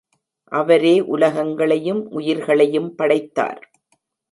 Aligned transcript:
அவரே 0.51 0.93
உலகங்களையும் 0.99 2.01
உயிர்களையும் 2.11 2.95
படைத்தார். 2.95 3.61